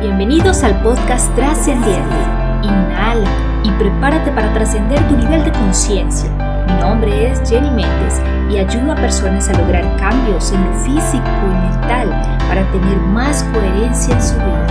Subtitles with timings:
[0.00, 2.16] Bienvenidos al podcast Trascendiente.
[2.62, 6.30] Inhala y prepárate para trascender tu nivel de conciencia.
[6.66, 8.20] Mi nombre es Jenny Méndez
[8.52, 12.10] y ayudo a personas a lograr cambios en lo físico y mental
[12.46, 14.66] para tener más coherencia en su vida.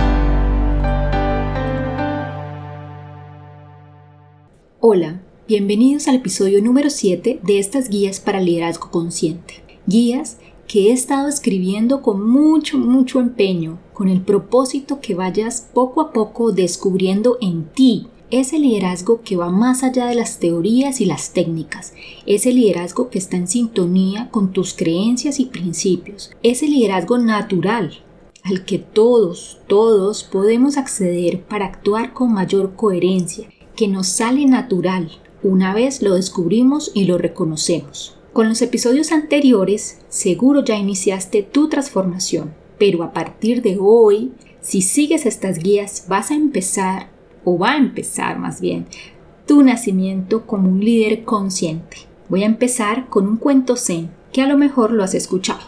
[4.78, 9.54] Hola, bienvenidos al episodio número 7 de estas guías para liderazgo consciente.
[9.86, 10.38] Guías
[10.68, 16.12] que he estado escribiendo con mucho, mucho empeño, con el propósito que vayas poco a
[16.12, 21.32] poco descubriendo en ti ese liderazgo que va más allá de las teorías y las
[21.32, 21.94] técnicas,
[22.26, 28.02] ese liderazgo que está en sintonía con tus creencias y principios, ese liderazgo natural
[28.42, 35.10] al que todos, todos podemos acceder para actuar con mayor coherencia, que nos sale natural
[35.42, 38.14] una vez lo descubrimos y lo reconocemos.
[38.34, 44.82] Con los episodios anteriores, seguro ya iniciaste tu transformación, pero a partir de hoy, si
[44.82, 47.08] sigues estas guías, vas a empezar,
[47.44, 48.86] o va a empezar más bien,
[49.46, 51.98] tu nacimiento como un líder consciente.
[52.28, 55.60] Voy a empezar con un cuento zen, que a lo mejor lo has escuchado.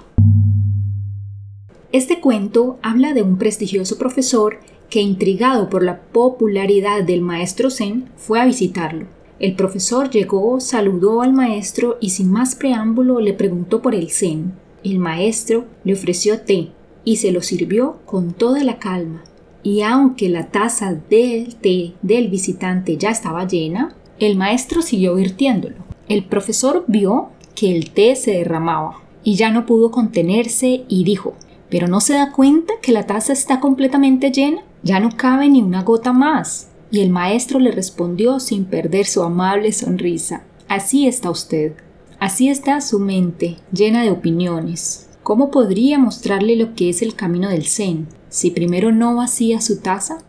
[1.92, 4.58] Este cuento habla de un prestigioso profesor
[4.90, 9.06] que, intrigado por la popularidad del maestro zen, fue a visitarlo
[9.40, 14.52] el profesor llegó, saludó al maestro y sin más preámbulo le preguntó por el zen.
[14.82, 16.72] El maestro le ofreció té
[17.08, 19.24] y se lo sirvió con toda la calma.
[19.62, 25.76] Y aunque la taza del té del visitante ya estaba llena, el maestro siguió virtiéndolo.
[26.10, 31.32] El profesor vio que el té se derramaba y ya no pudo contenerse y dijo,
[31.70, 34.60] ¿pero no se da cuenta que la taza está completamente llena?
[34.82, 36.68] Ya no cabe ni una gota más.
[36.90, 40.42] Y el maestro le respondió sin perder su amable sonrisa.
[40.68, 41.72] Así está usted.
[42.20, 45.07] Así está su mente, llena de opiniones.
[45.28, 49.78] ¿Cómo podría mostrarle lo que es el camino del Zen si primero no vacía su
[49.78, 50.24] taza?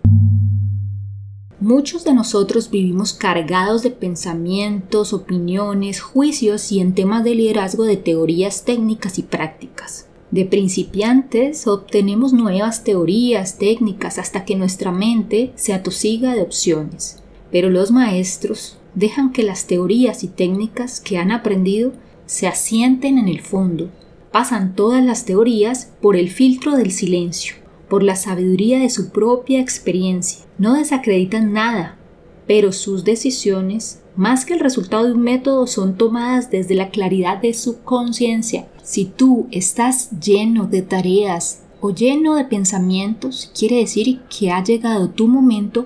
[1.61, 7.95] Muchos de nosotros vivimos cargados de pensamientos, opiniones, juicios y en temas de liderazgo de
[7.95, 10.09] teorías técnicas y prácticas.
[10.31, 17.23] De principiantes obtenemos nuevas teorías, técnicas, hasta que nuestra mente se atosiga de opciones.
[17.53, 21.93] Pero los maestros dejan que las teorías y técnicas que han aprendido
[22.25, 23.89] se asienten en el fondo.
[24.31, 27.55] Pasan todas las teorías por el filtro del silencio,
[27.89, 30.45] por la sabiduría de su propia experiencia.
[30.57, 31.97] No desacreditan nada,
[32.47, 37.41] pero sus decisiones, más que el resultado de un método, son tomadas desde la claridad
[37.41, 44.21] de su conciencia si tú estás lleno de tareas o lleno de pensamientos, quiere decir
[44.35, 45.85] que ha llegado tu momento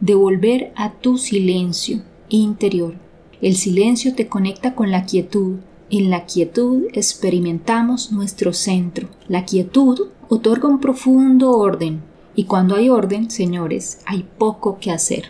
[0.00, 2.94] de volver a tu silencio interior.
[3.40, 5.60] El silencio te conecta con la quietud.
[5.94, 9.10] En la quietud experimentamos nuestro centro.
[9.28, 12.00] La quietud otorga un profundo orden.
[12.34, 15.24] Y cuando hay orden, señores, hay poco que hacer.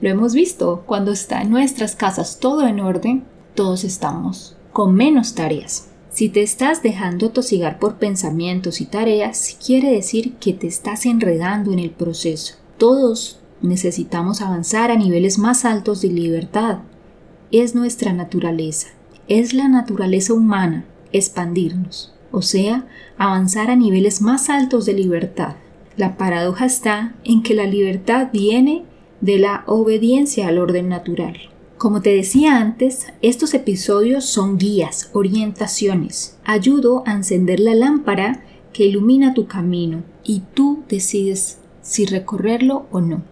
[0.00, 3.24] Lo hemos visto, cuando está en nuestras casas todo en orden,
[3.56, 5.88] todos estamos con menos tareas.
[6.10, 11.72] Si te estás dejando tosigar por pensamientos y tareas, quiere decir que te estás enredando
[11.72, 12.54] en el proceso.
[12.78, 16.82] Todos necesitamos avanzar a niveles más altos de libertad.
[17.50, 18.90] Es nuestra naturaleza,
[19.28, 22.86] es la naturaleza humana expandirnos, o sea,
[23.16, 25.54] avanzar a niveles más altos de libertad.
[25.96, 28.84] La paradoja está en que la libertad viene
[29.20, 31.36] de la obediencia al orden natural.
[31.78, 36.36] Como te decía antes, estos episodios son guías, orientaciones.
[36.44, 38.42] Ayudo a encender la lámpara
[38.72, 43.22] que ilumina tu camino y tú decides si recorrerlo o no.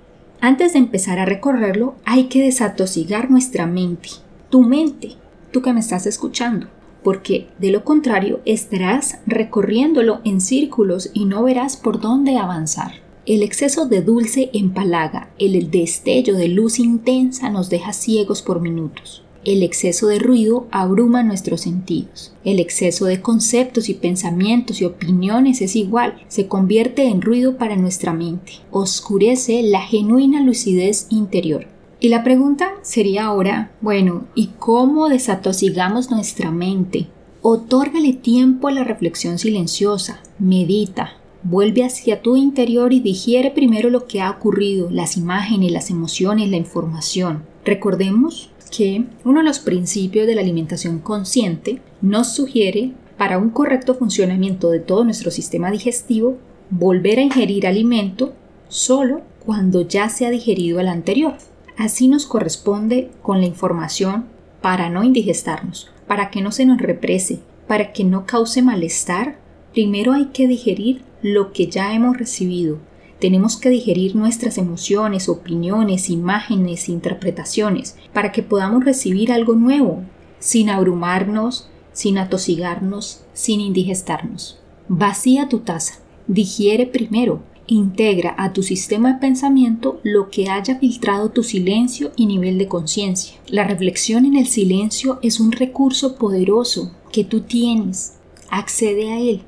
[0.41, 4.10] Antes de empezar a recorrerlo, hay que desatosigar nuestra mente.
[4.50, 5.16] Tu mente,
[5.52, 6.66] tú que me estás escuchando,
[7.04, 12.92] porque de lo contrario estarás recorriéndolo en círculos y no verás por dónde avanzar.
[13.24, 19.22] El exceso de dulce empalaga, el destello de luz intensa nos deja ciegos por minutos.
[19.44, 22.32] El exceso de ruido abruma nuestros sentidos.
[22.44, 27.74] El exceso de conceptos y pensamientos y opiniones es igual, se convierte en ruido para
[27.74, 31.66] nuestra mente, oscurece la genuina lucidez interior.
[32.03, 37.07] Y la pregunta sería ahora, bueno, ¿y cómo desatosigamos nuestra mente?
[37.43, 41.13] Otórgale tiempo a la reflexión silenciosa, medita,
[41.45, 46.51] Vuelve hacia tu interior y digiere primero lo que ha ocurrido, las imágenes, las emociones,
[46.51, 47.45] la información.
[47.65, 53.95] Recordemos que uno de los principios de la alimentación consciente nos sugiere para un correcto
[53.95, 56.37] funcionamiento de todo nuestro sistema digestivo
[56.71, 58.33] volver a ingerir alimento
[58.69, 61.34] solo cuando ya se ha digerido el anterior.
[61.77, 64.27] Así nos corresponde con la información
[64.60, 69.39] para no indigestarnos, para que no se nos represe, para que no cause malestar.
[69.72, 72.78] Primero hay que digerir lo que ya hemos recibido.
[73.19, 80.03] Tenemos que digerir nuestras emociones, opiniones, imágenes, interpretaciones, para que podamos recibir algo nuevo,
[80.41, 84.59] sin abrumarnos, sin atosigarnos, sin indigestarnos.
[84.89, 91.30] Vacía tu taza, digiere primero, integra a tu sistema de pensamiento lo que haya filtrado
[91.30, 93.36] tu silencio y nivel de conciencia.
[93.48, 98.14] La reflexión en el silencio es un recurso poderoso que tú tienes.
[98.50, 99.42] Accede a él.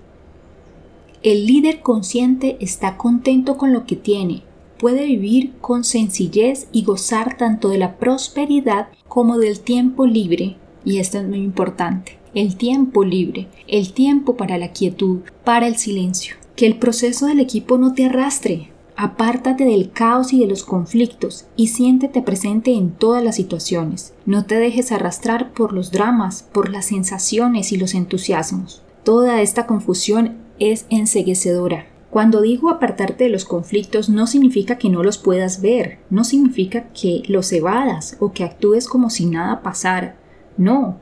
[1.23, 4.43] El líder consciente está contento con lo que tiene,
[4.79, 10.99] puede vivir con sencillez y gozar tanto de la prosperidad como del tiempo libre, y
[10.99, 16.37] esto es muy importante, el tiempo libre, el tiempo para la quietud, para el silencio.
[16.57, 21.47] Que el proceso del equipo no te arrastre, Apártate del caos y de los conflictos
[21.57, 24.15] y siéntete presente en todas las situaciones.
[24.25, 28.83] No te dejes arrastrar por los dramas, por las sensaciones y los entusiasmos.
[29.03, 31.87] Toda esta confusión es enseguecedora.
[32.11, 36.85] Cuando digo apartarte de los conflictos no significa que no los puedas ver, no significa
[36.93, 40.17] que los evadas o que actúes como si nada pasara.
[40.57, 41.01] No,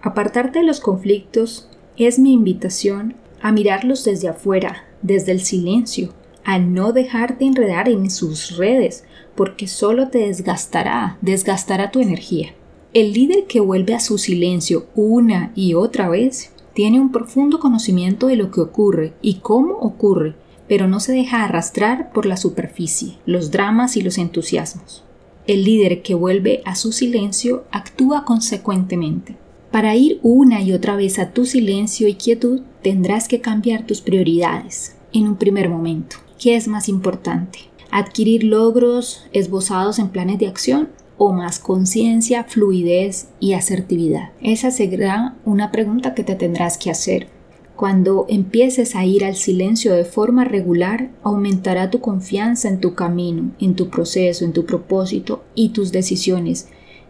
[0.00, 1.68] apartarte de los conflictos
[1.98, 6.08] es mi invitación a mirarlos desde afuera, desde el silencio,
[6.44, 9.04] a no dejarte enredar en sus redes,
[9.36, 12.54] porque solo te desgastará, desgastará tu energía.
[12.92, 18.26] El líder que vuelve a su silencio una y otra vez tiene un profundo conocimiento
[18.26, 20.34] de lo que ocurre y cómo ocurre,
[20.68, 25.04] pero no se deja arrastrar por la superficie, los dramas y los entusiasmos.
[25.46, 29.36] El líder que vuelve a su silencio actúa consecuentemente.
[29.74, 34.02] Para ir una y otra vez a tu silencio y quietud, tendrás que cambiar tus
[34.02, 36.18] prioridades en un primer momento.
[36.38, 37.58] ¿Qué es más importante?
[37.90, 44.30] ¿Adquirir logros esbozados en planes de acción o más conciencia, fluidez y asertividad?
[44.40, 47.26] Esa será una pregunta que te tendrás que hacer.
[47.74, 53.50] Cuando empieces a ir al silencio de forma regular, aumentará tu confianza en tu camino,
[53.58, 56.68] en tu proceso, en tu propósito y tus decisiones.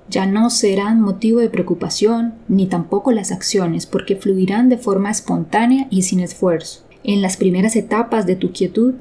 [0.08, 5.86] Ya no serán motivo de preocupación, ni tampoco las acciones, porque fluirán de forma espontánea
[5.90, 6.84] y sin esfuerzo.
[7.02, 8.94] En las primeras etapas de tu quietud,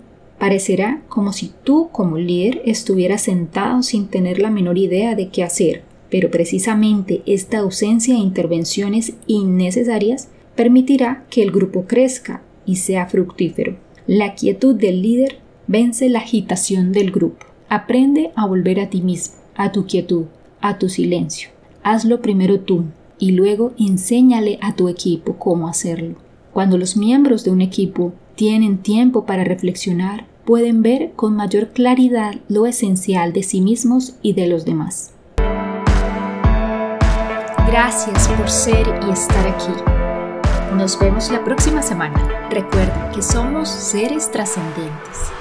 [0.44, 5.41] Parecerá como si tú como líder estuvieras sentado sin tener la menor idea de qué
[5.41, 13.06] hacer, pero precisamente esta ausencia de intervenciones innecesarias permitirá que el grupo crezca y sea
[13.06, 13.77] fructífero.
[14.06, 17.45] La quietud del líder vence la agitación del grupo.
[17.69, 20.25] Aprende a volver a ti mismo, a tu quietud,
[20.63, 21.50] a tu silencio.
[21.83, 22.86] Hazlo primero tú
[23.19, 26.15] y luego enséñale a tu equipo cómo hacerlo.
[26.54, 32.36] Cuando los miembros de un equipo tienen tiempo para reflexionar, pueden ver con mayor claridad
[32.48, 35.13] lo esencial de sí mismos y de los demás.
[37.68, 39.74] Gracias por ser y estar aquí.
[40.77, 42.48] Nos vemos la próxima semana.
[42.50, 45.33] Recuerda que somos seres trascendentes.